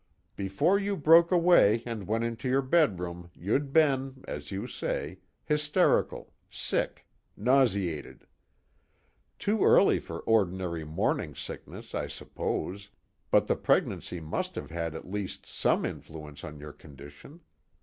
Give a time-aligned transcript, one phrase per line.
[0.35, 6.33] Before you broke away and went into your bedroom you'd been, as you say, hysterical,
[6.49, 7.05] sick,
[7.37, 8.25] nauseated:
[9.37, 12.89] too early for ordinary morning sickness I suppose,
[13.29, 17.41] but the pregnancy must have had at least some influence on your condition.